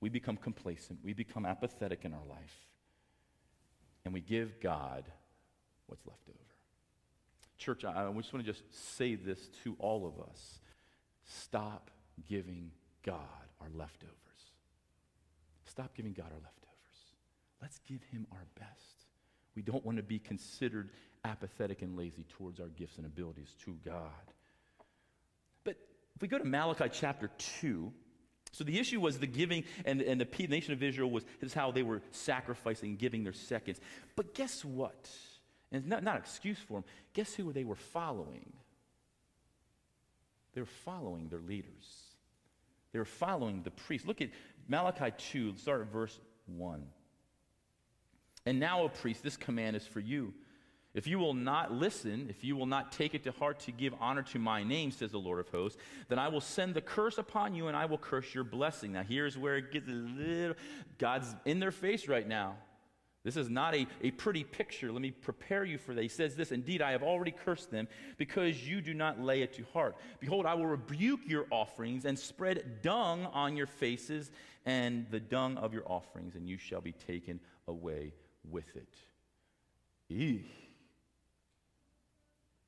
[0.00, 2.66] we become complacent, we become apathetic in our life,
[4.04, 5.04] and we give God
[5.86, 6.38] what's left over.
[7.58, 8.62] Church, I, I just want to just
[8.96, 10.60] say this to all of us.
[11.24, 11.90] Stop
[12.28, 12.70] giving
[13.04, 13.18] God
[13.60, 14.14] our leftovers.
[15.64, 16.67] Stop giving God our leftovers.
[17.60, 19.06] Let's give him our best.
[19.54, 20.90] We don't want to be considered
[21.24, 24.32] apathetic and lazy towards our gifts and abilities to God.
[25.64, 25.76] But
[26.14, 27.92] if we go to Malachi chapter 2,
[28.52, 31.70] so the issue was the giving, and, and the nation of Israel was is how
[31.70, 33.80] they were sacrificing, giving their seconds.
[34.16, 35.10] But guess what?
[35.70, 36.84] And it's not, not an excuse for them.
[37.12, 38.52] Guess who they were following?
[40.54, 42.02] They were following their leaders.
[42.92, 44.06] They were following the priests.
[44.06, 44.30] Look at
[44.66, 46.86] Malachi 2, start at verse 1.
[48.48, 50.32] And now, O priest, this command is for you.
[50.94, 53.92] If you will not listen, if you will not take it to heart to give
[54.00, 57.18] honor to my name, says the Lord of hosts, then I will send the curse
[57.18, 58.92] upon you and I will curse your blessing.
[58.92, 60.56] Now, here's where it gets a little,
[60.96, 62.54] God's in their face right now.
[63.22, 64.90] This is not a, a pretty picture.
[64.90, 66.00] Let me prepare you for that.
[66.00, 69.52] He says this Indeed, I have already cursed them because you do not lay it
[69.54, 69.94] to heart.
[70.20, 74.30] Behold, I will rebuke your offerings and spread dung on your faces
[74.64, 78.94] and the dung of your offerings, and you shall be taken away with it.
[80.10, 80.44] Eesh.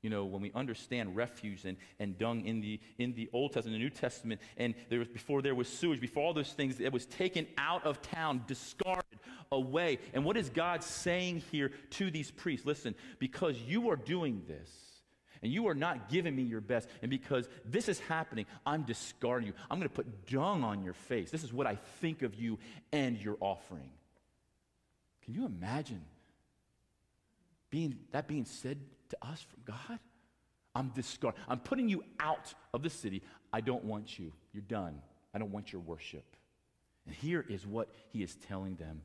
[0.02, 3.78] You know, when we understand refuge and, and dung in the, in the Old Testament,
[3.78, 6.92] the New Testament, and there was, before there was sewage, before all those things, it
[6.92, 9.04] was taken out of town, discarded
[9.52, 9.98] away.
[10.14, 12.64] And what is God saying here to these priests?
[12.64, 14.70] Listen, because you are doing this,
[15.42, 19.48] and you are not giving me your best, and because this is happening, I'm discarding
[19.48, 19.54] you.
[19.70, 21.30] I'm going to put dung on your face.
[21.30, 22.58] This is what I think of you
[22.90, 23.90] and your offering.
[25.24, 26.02] Can you imagine
[27.70, 28.78] being, that being said
[29.10, 29.98] to us from God?
[30.74, 31.40] I'm discarding.
[31.48, 33.22] I'm putting you out of the city.
[33.52, 34.32] I don't want you.
[34.52, 35.00] You're done.
[35.34, 36.24] I don't want your worship.
[37.06, 39.02] And here is what he is telling them.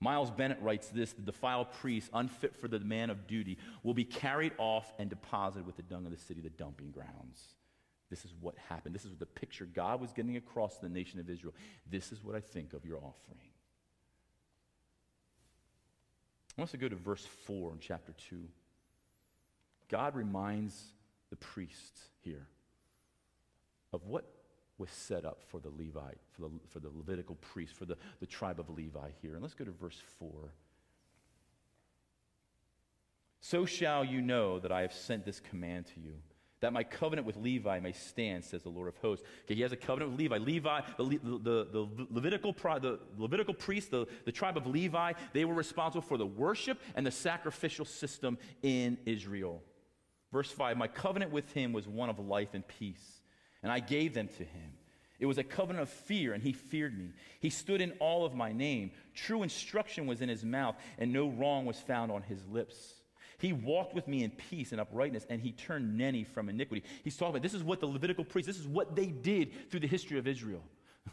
[0.00, 4.04] Miles Bennett writes this The defiled priest, unfit for the man of duty, will be
[4.04, 7.54] carried off and deposited with the dung of the city, the dumping grounds.
[8.10, 8.94] This is what happened.
[8.94, 11.54] This is the picture God was getting across to the nation of Israel.
[11.90, 13.50] This is what I think of your offering.
[16.58, 18.36] I want us to go to verse 4 in chapter 2.
[19.88, 20.74] God reminds
[21.30, 22.48] the priests here
[23.92, 24.24] of what
[24.76, 28.26] was set up for the Levite, for the, for the Levitical priest, for the, the
[28.26, 29.34] tribe of Levi here.
[29.34, 30.30] And let's go to verse 4.
[33.40, 36.14] So shall you know that I have sent this command to you
[36.60, 39.24] that my covenant with Levi may stand, says the Lord of hosts.
[39.44, 40.38] Okay, he has a covenant with Levi.
[40.38, 45.54] Levi, the, the, the, Levitical, the Levitical priest, the, the tribe of Levi, they were
[45.54, 49.62] responsible for the worship and the sacrificial system in Israel.
[50.32, 53.20] Verse 5 My covenant with him was one of life and peace,
[53.62, 54.72] and I gave them to him.
[55.18, 57.10] It was a covenant of fear, and he feared me.
[57.40, 58.92] He stood in all of my name.
[59.14, 62.97] True instruction was in his mouth, and no wrong was found on his lips.
[63.38, 66.84] He walked with me in peace and uprightness, and he turned many from iniquity.
[67.04, 69.80] He's talking about this is what the Levitical priests, this is what they did through
[69.80, 70.62] the history of Israel.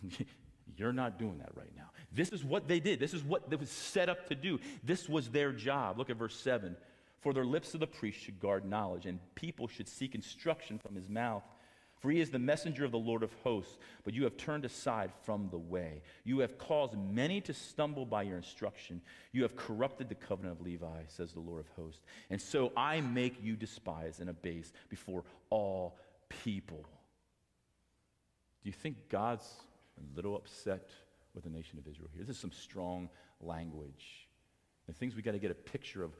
[0.77, 1.91] You're not doing that right now.
[2.11, 2.99] This is what they did.
[2.99, 4.59] This is what they was set up to do.
[4.83, 5.97] This was their job.
[5.97, 6.75] Look at verse 7.
[7.21, 10.95] For their lips of the priest should guard knowledge, and people should seek instruction from
[10.95, 11.43] his mouth.
[12.05, 15.09] For he is the messenger of the Lord of hosts, but you have turned aside
[15.23, 16.03] from the way.
[16.23, 19.01] You have caused many to stumble by your instruction.
[19.31, 22.03] You have corrupted the covenant of Levi, says the Lord of hosts.
[22.29, 25.97] And so I make you despise and abase before all
[26.29, 26.85] people.
[28.63, 29.51] Do you think God's
[29.97, 30.91] a little upset
[31.33, 32.23] with the nation of Israel here?
[32.23, 33.09] This is some strong
[33.41, 34.27] language.
[34.85, 36.11] The things we got to get a picture of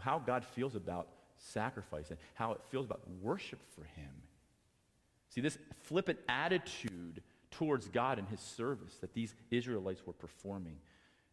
[0.00, 1.06] how God feels about
[1.36, 4.10] sacrifice and how it feels about worship for Him.
[5.30, 10.76] See, this flippant attitude towards God and his service that these Israelites were performing,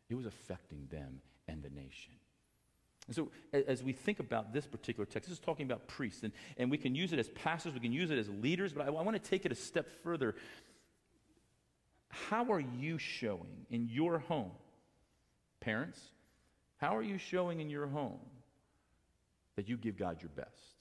[0.09, 2.13] it was affecting them and the nation.
[3.07, 6.33] And so, as we think about this particular text, this is talking about priests, and,
[6.57, 8.87] and we can use it as pastors, we can use it as leaders, but I,
[8.87, 10.35] I want to take it a step further.
[12.09, 14.51] How are you showing in your home?
[15.59, 15.99] Parents,
[16.77, 18.19] how are you showing in your home
[19.55, 20.74] that you give God your best?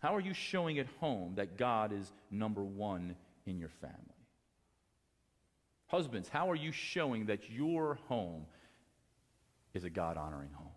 [0.00, 3.14] How are you showing at home that God is number one
[3.46, 3.96] in your family?
[5.86, 8.46] Husbands, how are you showing that your home
[9.74, 10.68] is a God honoring home?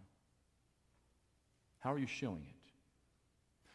[1.79, 2.71] How are you showing it?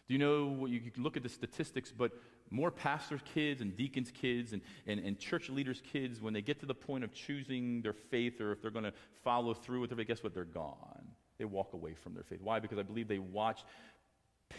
[0.06, 2.12] Do you know, you look at the statistics, but
[2.50, 6.60] more pastors' kids and deacons' kids and, and, and church leaders' kids, when they get
[6.60, 9.92] to the point of choosing their faith or if they're going to follow through with
[9.92, 10.34] it, guess what?
[10.34, 11.06] They're gone.
[11.38, 12.40] They walk away from their faith.
[12.42, 12.58] Why?
[12.58, 13.64] Because I believe they watch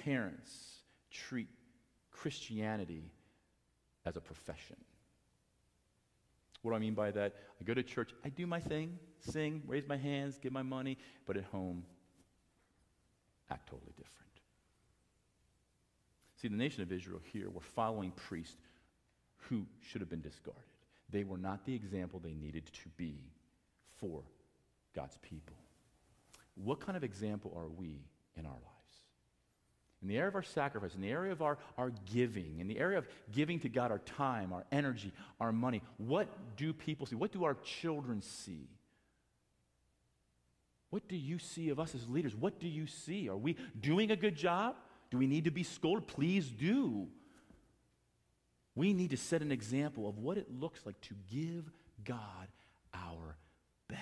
[0.03, 0.78] parents
[1.11, 1.47] treat
[2.11, 3.11] Christianity
[4.05, 4.77] as a profession.
[6.61, 7.35] What do I mean by that?
[7.59, 10.97] I go to church, I do my thing, sing, raise my hands, give my money,
[11.25, 11.83] but at home,
[13.49, 14.15] act totally different.
[16.41, 18.57] See, the nation of Israel here were following priests
[19.35, 20.63] who should have been discarded.
[21.09, 23.15] They were not the example they needed to be
[23.99, 24.21] for
[24.95, 25.55] God's people.
[26.55, 28.01] What kind of example are we
[28.35, 28.78] in our lives?
[30.01, 32.79] In the area of our sacrifice, in the area of our, our giving, in the
[32.79, 37.15] area of giving to God our time, our energy, our money, what do people see?
[37.15, 38.69] What do our children see?
[40.89, 42.35] What do you see of us as leaders?
[42.35, 43.29] What do you see?
[43.29, 44.75] Are we doing a good job?
[45.11, 46.07] Do we need to be scolded?
[46.07, 47.07] Please do.
[48.73, 51.69] We need to set an example of what it looks like to give
[52.05, 52.47] God
[52.93, 53.35] our
[53.89, 53.99] best.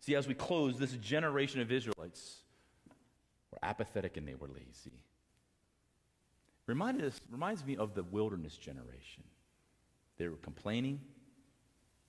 [0.00, 2.42] See, as we close, this generation of Israelites
[3.60, 5.04] were apathetic and they were lazy.
[6.66, 9.24] Reminded us, reminds me of the wilderness generation.
[10.18, 11.00] They were complaining,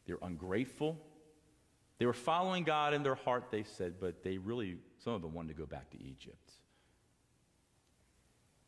[0.05, 0.97] they were ungrateful,
[1.97, 5.33] they were following God in their heart, they said, but they really, some of them
[5.33, 6.53] wanted to go back to Egypt.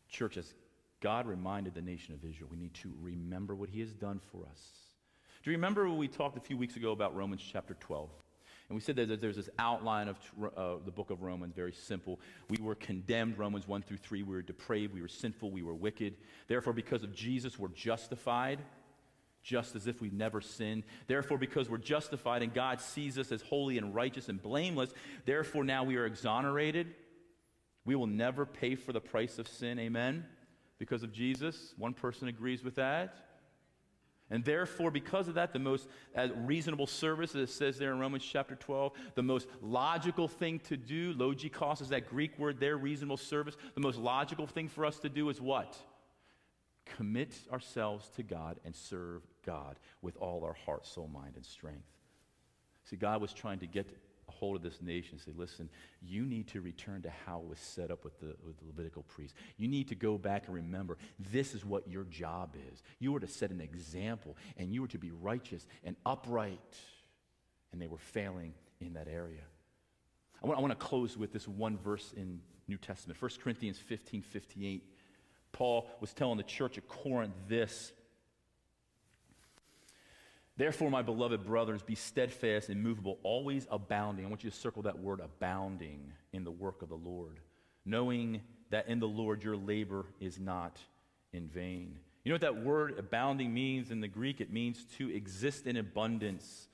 [0.09, 0.53] Church, as
[0.99, 4.45] God reminded the nation of Israel, we need to remember what He has done for
[4.45, 4.61] us.
[5.43, 8.09] Do you remember when we talked a few weeks ago about Romans chapter 12?
[8.71, 10.17] And we said that there's this outline of
[10.55, 12.21] uh, the book of Romans, very simple.
[12.47, 14.23] We were condemned, Romans 1 through 3.
[14.23, 16.13] We were depraved, we were sinful, we were wicked.
[16.47, 18.59] Therefore, because of Jesus, we're justified,
[19.43, 20.83] just as if we never sinned.
[21.07, 24.93] Therefore, because we're justified and God sees us as holy and righteous and blameless,
[25.25, 26.95] therefore now we are exonerated.
[27.83, 30.23] We will never pay for the price of sin, amen?
[30.79, 31.73] Because of Jesus.
[31.77, 33.30] One person agrees with that.
[34.31, 37.99] And therefore, because of that, the most uh, reasonable service, as it says there in
[37.99, 42.77] Romans chapter 12, the most logical thing to do, logikos is that Greek word there,
[42.77, 43.57] reasonable service.
[43.75, 45.77] The most logical thing for us to do is what?
[46.85, 51.83] Commit ourselves to God and serve God with all our heart, soul, mind, and strength.
[52.85, 53.85] See, God was trying to get
[54.41, 55.69] hold of this nation and say, listen,
[56.01, 59.03] you need to return to how it was set up with the, with the Levitical
[59.03, 59.37] priests.
[59.55, 60.97] You need to go back and remember
[61.31, 62.81] this is what your job is.
[62.97, 66.59] You were to set an example, and you were to be righteous and upright.
[67.71, 69.43] And they were failing in that area.
[70.43, 73.77] I want, I want to close with this one verse in New Testament 1 Corinthians
[73.77, 74.83] 15 58.
[75.51, 77.93] Paul was telling the church at Corinth this
[80.61, 84.23] Therefore, my beloved brothers, be steadfast, and immovable, always abounding.
[84.23, 87.39] I want you to circle that word abounding in the work of the Lord,
[87.83, 90.77] knowing that in the Lord your labor is not
[91.33, 91.97] in vain.
[92.23, 94.39] You know what that word abounding means in the Greek?
[94.39, 96.67] It means to exist in abundance,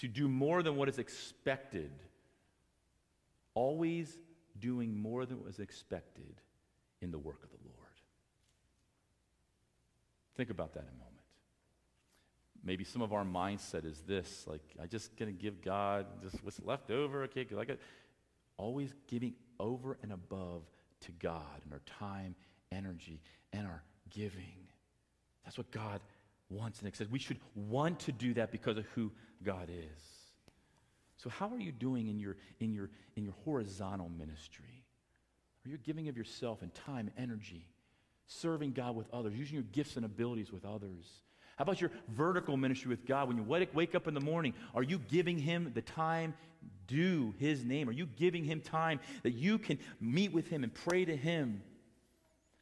[0.00, 1.92] to do more than what is expected,
[3.54, 4.18] always
[4.58, 6.40] doing more than was expected
[7.00, 7.88] in the work of the Lord.
[10.36, 11.11] Think about that a moment.
[12.64, 16.60] Maybe some of our mindset is this like, I just gonna give God just what's
[16.60, 17.42] left over, okay?
[17.42, 17.78] Because I got
[18.56, 20.62] always giving over and above
[21.00, 22.34] to God and our time,
[22.70, 23.20] energy,
[23.52, 24.68] and our giving.
[25.44, 26.00] That's what God
[26.48, 26.80] wants.
[26.80, 29.10] And says we should want to do that because of who
[29.42, 30.02] God is.
[31.16, 34.84] So how are you doing in your in your in your horizontal ministry?
[35.64, 37.68] Are you giving of yourself and time, energy,
[38.26, 41.22] serving God with others, using your gifts and abilities with others?
[41.62, 43.28] How about your vertical ministry with God?
[43.28, 46.34] When you wake up in the morning, are you giving Him the time
[46.88, 47.88] due His name?
[47.88, 51.62] Are you giving Him time that you can meet with Him and pray to Him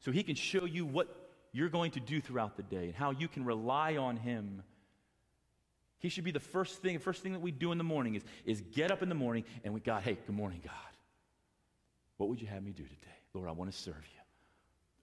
[0.01, 3.13] so He can show you what you're going to do throughout the day and how
[3.13, 4.63] you can rely on Him?
[6.01, 8.17] He should be the first thing, the first thing that we do in the morning
[8.17, 10.75] is, is get up in the morning and we, God, hey, good morning, God.
[12.19, 13.17] What would you have me do today?
[13.33, 14.20] Lord, I want to serve you.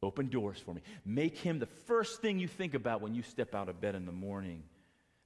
[0.03, 0.81] Open doors for me.
[1.05, 4.05] Make him the first thing you think about when you step out of bed in
[4.05, 4.63] the morning.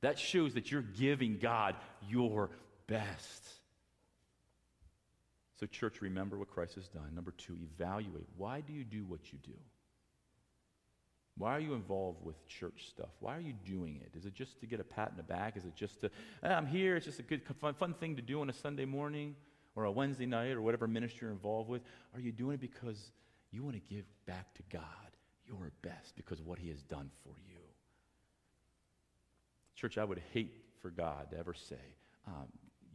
[0.02, 1.76] That shows that you're giving God
[2.10, 2.50] your
[2.88, 3.48] best.
[5.60, 7.14] So, church, remember what Christ has done.
[7.14, 8.28] Number two, evaluate.
[8.38, 9.54] Why do you do what you do?
[11.38, 13.10] Why are you involved with church stuff?
[13.20, 14.18] Why are you doing it?
[14.18, 15.58] Is it just to get a pat in the back?
[15.58, 16.10] Is it just to,
[16.44, 18.86] ah, I'm here, it's just a good, fun, fun thing to do on a Sunday
[18.86, 19.36] morning
[19.76, 21.82] or a Wednesday night or whatever ministry you're involved with?
[22.14, 23.12] Are you doing it because
[23.52, 24.82] you want to give back to God
[25.46, 27.60] your best because of what He has done for you.
[29.76, 31.76] Church, I would hate for God to ever say,
[32.28, 32.48] um,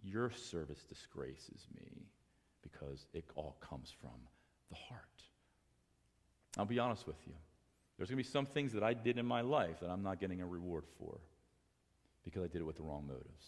[0.02, 2.07] Your service disgraces me
[2.62, 4.18] because it all comes from
[4.70, 5.00] the heart.
[6.59, 7.34] I'll be honest with you.
[7.96, 10.20] There's going to be some things that I did in my life that I'm not
[10.20, 11.18] getting a reward for
[12.24, 13.46] because I did it with the wrong motives.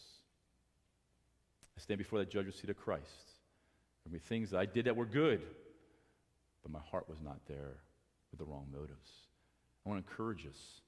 [1.77, 3.05] I stand before that judgment seat of Christ.
[4.05, 5.43] There will be things that I did that were good,
[6.63, 7.77] but my heart was not there
[8.31, 9.11] with the wrong motives.
[9.85, 10.81] I want to encourage us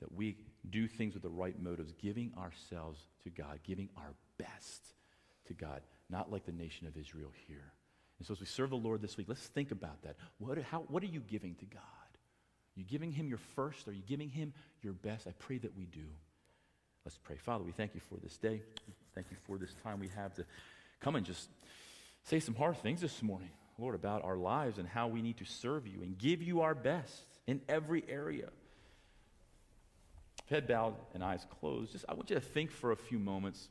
[0.00, 0.36] that we
[0.68, 4.94] do things with the right motives, giving ourselves to God, giving our best
[5.46, 7.72] to God, not like the nation of Israel here.
[8.18, 10.16] And so as we serve the Lord this week, let's think about that.
[10.38, 11.80] What, how, what are you giving to God?
[11.82, 13.88] Are you giving him your first?
[13.88, 14.52] Are you giving him
[14.82, 15.26] your best?
[15.26, 16.06] I pray that we do.
[17.04, 17.36] Let's pray.
[17.36, 18.62] Father, we thank you for this day.
[19.14, 20.44] Thank you for this time we have to
[21.00, 21.48] come and just
[22.24, 25.44] say some hard things this morning, Lord, about our lives and how we need to
[25.44, 28.48] serve you and give you our best in every area.
[30.48, 31.92] Head bowed and eyes closed.
[31.92, 33.68] Just I want you to think for a few moments.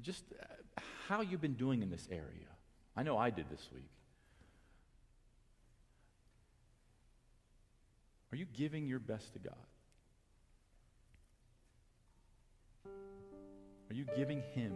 [0.00, 2.46] Just uh, how you've been doing in this area.
[2.96, 3.90] I know I did this week.
[8.32, 9.54] Are you giving your best to God?
[13.88, 14.72] Are you giving Him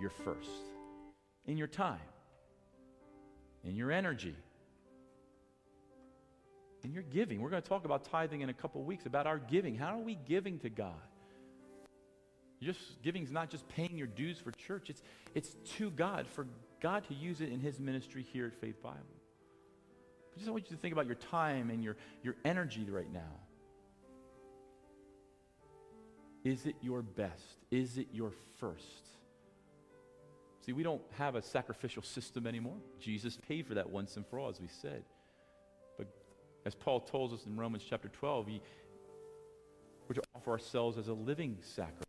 [0.00, 0.71] your first?
[1.46, 1.98] In your time,
[3.64, 4.36] in your energy,
[6.84, 7.40] in your giving.
[7.40, 9.76] We're going to talk about tithing in a couple weeks, about our giving.
[9.76, 10.94] How are we giving to God?
[12.60, 15.02] Just giving is not just paying your dues for church, it's,
[15.34, 16.46] it's to God, for
[16.80, 18.98] God to use it in His ministry here at Faith Bible.
[20.34, 23.20] I just want you to think about your time and your, your energy right now.
[26.44, 27.44] Is it your best?
[27.70, 29.08] Is it your first?
[30.64, 32.76] See, we don't have a sacrificial system anymore.
[33.00, 35.02] Jesus paid for that once and for all, as we said.
[35.98, 36.06] But
[36.64, 38.62] as Paul tells us in Romans chapter 12, he,
[40.08, 42.06] we're to offer ourselves as a living sacrifice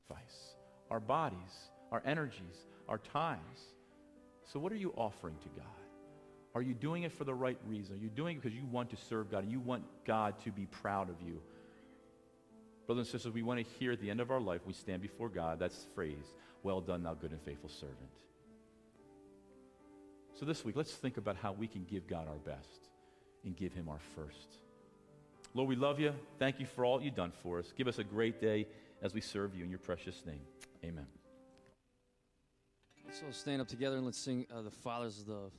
[0.91, 3.61] our bodies, our energies, our times.
[4.51, 5.65] So, what are you offering to God?
[6.53, 7.95] Are you doing it for the right reason?
[7.95, 10.51] Are you doing it because you want to serve God and you want God to
[10.51, 11.41] be proud of you?
[12.85, 15.01] Brothers and sisters, we want to hear at the end of our life, we stand
[15.01, 17.97] before God, that's the phrase, well done, thou good and faithful servant.
[20.35, 22.89] So this week, let's think about how we can give God our best
[23.45, 24.57] and give him our first.
[25.53, 26.13] Lord, we love you.
[26.39, 27.71] Thank you for all you've done for us.
[27.77, 28.67] Give us a great day
[29.01, 30.41] as we serve you in your precious name.
[30.83, 31.05] Amen.
[33.11, 35.51] So stand up together and let's sing uh, the Father's Love.